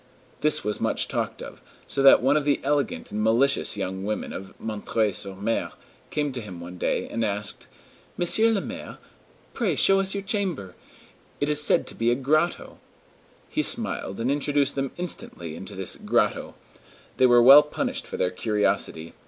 This 0.39 0.63
was 0.63 0.81
much 0.81 1.07
talked 1.07 1.43
of, 1.43 1.61
so 1.85 2.01
that 2.01 2.23
one 2.23 2.35
of 2.35 2.43
the 2.43 2.59
elegant 2.63 3.11
and 3.11 3.21
malicious 3.21 3.77
young 3.77 4.03
women 4.03 4.33
of 4.33 4.55
M. 4.59 4.81
sur 5.13 5.33
M. 5.47 5.69
came 6.09 6.31
to 6.31 6.41
him 6.41 6.59
one 6.59 6.79
day, 6.79 7.07
and 7.07 7.23
asked: 7.23 7.67
"Monsieur 8.17 8.49
le 8.51 8.61
Maire, 8.61 8.97
pray 9.53 9.75
show 9.75 9.99
us 9.99 10.15
your 10.15 10.23
chamber. 10.23 10.73
It 11.39 11.49
is 11.49 11.61
said 11.61 11.85
to 11.85 11.93
be 11.93 12.09
a 12.09 12.15
grotto." 12.15 12.79
He 13.47 13.61
smiled, 13.61 14.19
and 14.19 14.31
introduced 14.31 14.73
them 14.73 14.89
instantly 14.97 15.55
into 15.55 15.75
this 15.75 15.97
"grotto." 15.97 16.55
They 17.17 17.27
were 17.27 17.43
well 17.43 17.61
punished 17.61 18.07
for 18.07 18.17
their 18.17 18.31
curiosity. 18.31 19.13